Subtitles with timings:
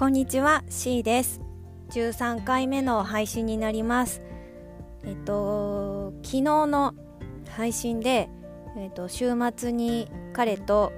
[0.00, 1.42] こんにちは C です
[1.90, 4.22] 13回目の配信になります
[5.04, 6.94] えっと昨日の
[7.50, 8.30] 配信で、
[8.78, 10.90] えっと、週末に彼と、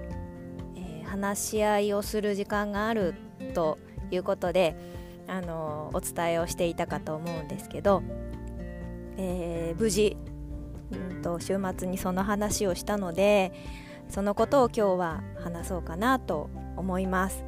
[0.76, 3.16] えー、話し合いをする時間がある
[3.54, 3.76] と
[4.12, 4.76] いうことで
[5.26, 8.04] あのお伝えをしていたかと思うんですけど、
[9.16, 10.16] えー、無事、
[10.92, 13.52] うんと、週末にその話をしたので
[14.08, 17.44] そのことを今日は話そうかなと思います。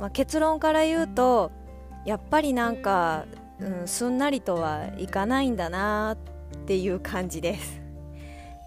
[0.00, 1.52] まあ、結論から言うと
[2.06, 3.26] やっぱりなんか、
[3.60, 7.80] うん、すんなりとはいかないんだなっていう感じです。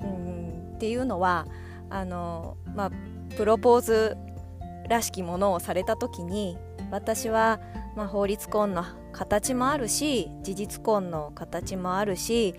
[0.02, 1.48] うん、っていうのは
[1.90, 2.92] あの、まあ、
[3.36, 4.18] プロポーズ
[4.88, 6.58] らしきものをされた時に
[6.92, 7.60] 私は、
[7.96, 12.56] まあ、法律婚の形もあるし事実婚の形もあるし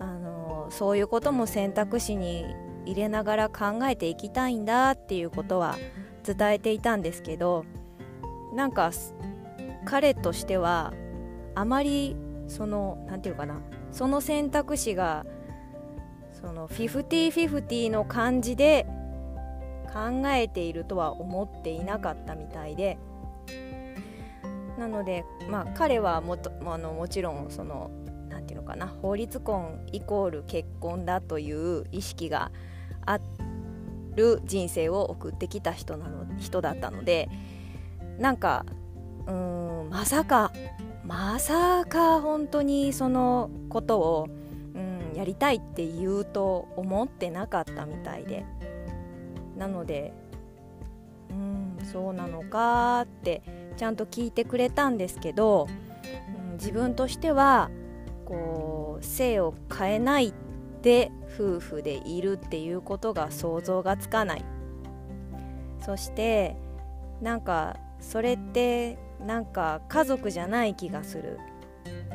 [0.00, 2.46] あのそういうことも選択肢に
[2.86, 5.76] 入れながら考えていきたいんだっていうことは
[6.24, 7.64] 伝えていたんですけど
[8.56, 8.90] なんか
[9.84, 10.92] 彼としては
[11.54, 12.16] あまり
[12.48, 13.60] その何て言うかな
[13.92, 15.24] その選択肢が
[16.32, 18.86] そのフィフティフィフティの感じで
[19.92, 22.98] 考えているとは思っていなかったみたいで。
[24.78, 27.90] なのでまあ彼はもとあのもちろんその
[28.28, 32.52] 何て言うのかな法律婚イコール結婚だという意識が
[33.06, 33.18] あ
[34.14, 37.30] る人生を送ってきた人なの人だったので
[38.18, 38.64] なんか
[39.26, 40.52] うんまさか
[41.04, 44.28] まさか本当にそのことを、
[44.74, 48.44] うん、やりたいって言うと思ってなかったみたいで。
[49.56, 50.12] なので
[51.30, 53.42] うんそうなのかって
[53.76, 55.66] ちゃんと聞いてくれたんですけど、
[56.50, 57.70] うん、自分としては
[58.24, 60.34] こう性を変えない
[60.82, 64.44] で夫婦でいるっていうことが想像がつかない。
[65.80, 66.56] そして
[67.20, 67.76] なんか
[68.06, 71.40] それってなんか家族じゃない気がする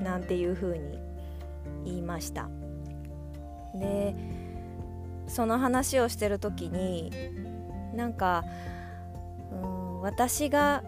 [0.02, 1.00] なんていうふうに
[1.84, 2.50] 言いました。
[3.76, 4.16] で
[5.28, 7.12] その話をしてる時に
[7.94, 8.44] なんか、
[9.52, 10.84] うん、私が、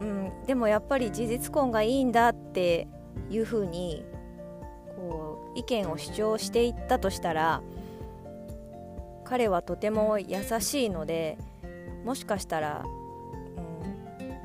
[0.00, 2.86] うん、でもやっぱり事実婚がいいんだって
[3.30, 4.04] いうふうに
[4.96, 7.62] こう意見を主張していったとしたら
[9.24, 11.38] 彼はとても優しいので
[12.04, 12.84] もしかしたら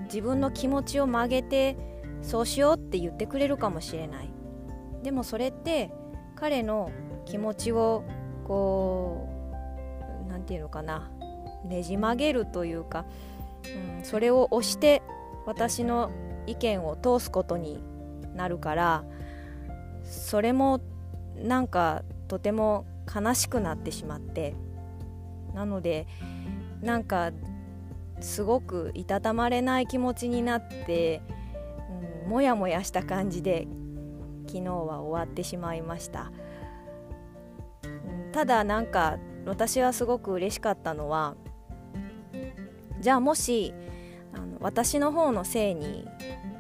[0.09, 1.78] 自分の気持ちを曲げて
[2.22, 4.30] そうしようって言ってくれるかもしれない。
[5.03, 5.92] でもそれって
[6.36, 6.92] 彼の
[7.25, 8.03] 気持ちを
[8.46, 9.30] こ
[10.25, 11.09] う何て言うのかな
[11.64, 13.06] ねじ曲げるというか、
[14.00, 15.02] うん、それを押して
[15.46, 16.12] 私の
[16.48, 17.80] 意見を通すことに
[18.36, 19.03] なるから
[20.03, 20.81] それも
[21.36, 24.56] なんかとても悲しくなってしまって
[25.53, 26.08] なので
[26.81, 27.31] なんか
[28.22, 31.22] すごくいたたまれない気持ちになって、
[32.24, 33.68] うん、もやもやした感じで
[34.47, 36.31] 昨日は終わってしまいました、
[37.84, 41.35] うん、ただなんか私はすごく嬉しかったのは
[43.00, 43.74] じゃあもし
[44.34, 46.06] あの私の方のせいに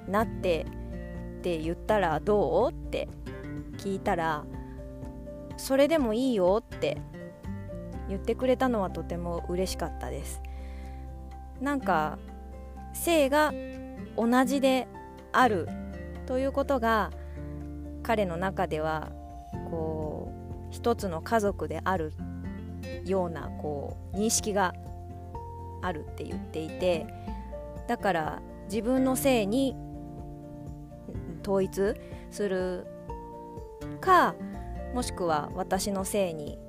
[0.07, 0.65] なって
[1.39, 2.71] って言ったらどう？
[2.71, 3.07] って
[3.77, 4.45] 聞いたら
[5.57, 7.01] それでもいいよって
[8.07, 10.41] 言ってくれたのはとても嬉しかったです。
[11.61, 12.17] なんか
[12.93, 13.53] 性が
[14.15, 14.87] 同じで
[15.31, 15.67] ある
[16.25, 17.11] ということが
[18.03, 19.11] 彼の中では
[19.69, 22.13] こう一つの家族である
[23.05, 24.73] ようなこう認識が
[25.81, 27.07] あるって言っていて
[27.87, 29.75] だから自分の性に
[31.41, 31.95] 統一
[32.31, 32.85] する
[34.01, 34.35] か
[34.93, 36.59] もしくは私の性に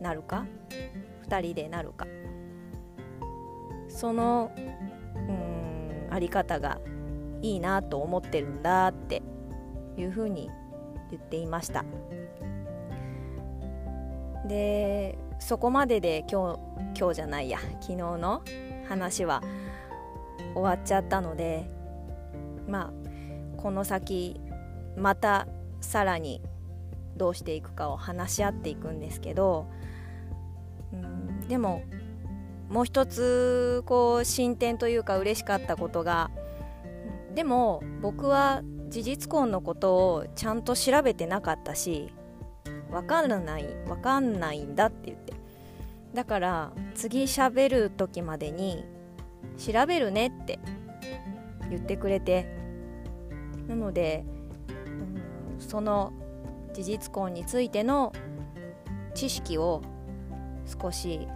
[0.00, 0.46] なるか
[1.28, 2.06] 2人でなるか。
[3.98, 6.78] そのうんあり方が
[7.42, 9.22] いいなと思ってるんだって
[9.96, 10.48] いうふうに
[11.10, 11.84] 言っていました。
[14.46, 16.60] でそこまでで今
[16.94, 17.58] 日今日じゃないや。
[17.80, 18.42] 昨日の
[18.88, 19.42] 話は
[20.54, 21.68] 終わっちゃったので
[22.68, 24.40] まあこの先
[24.96, 25.48] また
[25.80, 26.40] さらに
[27.16, 29.66] どうしていくかを話し合っていくんですけど、
[30.92, 31.82] うん、でも
[32.68, 36.30] もう一つこう進展というか嬉しかったことが
[37.34, 42.12] でも僕は事実婚のことをちゃんと調べてなかったし
[42.90, 45.34] 分からない分かんないんだって言って。
[46.14, 48.84] だから次喋る時までに
[49.58, 50.58] 調べるねって
[51.70, 52.56] 言ってくれて。
[53.68, 54.24] なので、
[55.58, 56.12] その
[56.72, 58.14] 事実婚についての
[59.14, 59.82] 知識を
[60.64, 61.28] 少し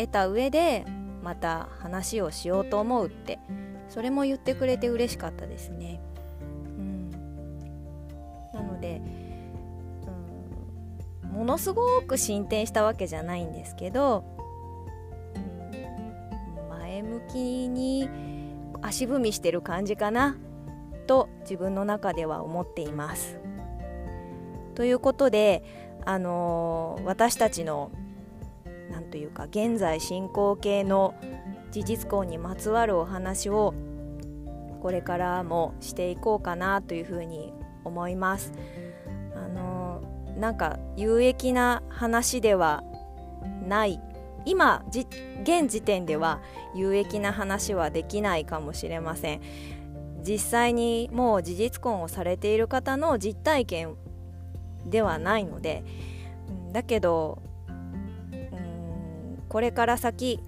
[0.00, 0.84] 得た上で
[1.22, 3.38] また話をしようと思うって
[3.88, 6.00] それも言ってくれて嬉しかったですね。
[6.78, 7.10] うん、
[8.54, 9.02] なので、
[11.24, 14.24] うん、ものすごく進展したわけじゃないんですけど、
[15.34, 18.08] うん、前向きに
[18.80, 20.36] 足踏みしてる感じかな
[21.08, 23.40] と自分の中では思っています。
[24.76, 25.64] ということで、
[26.06, 27.90] あのー、私たちの
[28.90, 31.14] 何というか現在進行形の
[31.70, 33.74] 事実婚にまつわるお話を
[34.82, 37.52] これからもしていこうかなというふうに
[37.84, 38.52] 思います。
[39.34, 42.82] あのー、なんか有益な話では
[43.66, 44.00] ない。
[44.46, 44.82] 今
[45.42, 46.40] 現時点では
[46.74, 49.40] 有益な話はできないかもしれません。
[50.22, 53.96] 実際にもう事実婚をされている方の実体験
[54.86, 55.84] ではないので。
[56.72, 57.42] だけど
[59.50, 60.40] これから先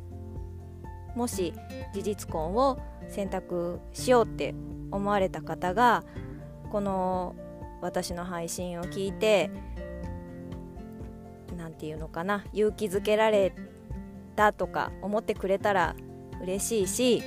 [1.14, 1.52] もし
[1.92, 2.78] 事実婚を
[3.08, 4.54] 選択しようって
[4.90, 6.04] 思われた方が
[6.70, 7.34] この
[7.82, 9.50] 私の配信を聞いて
[11.58, 13.52] 何て言うのかな勇気づけられ
[14.36, 15.96] たとか思ってくれたら
[16.40, 17.22] 嬉しいし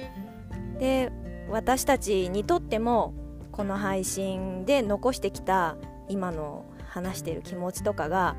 [0.80, 1.12] で
[1.50, 3.14] 私たちにとっても
[3.52, 5.76] この配信で残してきた
[6.08, 8.38] 今の話してる気持ちとかが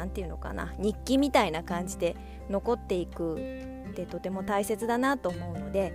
[0.00, 2.16] 何て言うのかな日記みたいな感じで
[2.48, 3.34] 残っていく
[3.90, 5.92] ってとても大切だなと思うので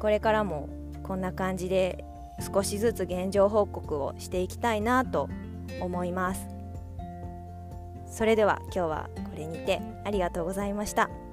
[0.00, 0.68] これからも
[1.04, 2.04] こんな感じで
[2.52, 5.28] 少しずつ現状報告をしていきたいなと
[5.80, 6.48] 思います
[8.10, 11.27] それでは今日はこれにてありがとうございました。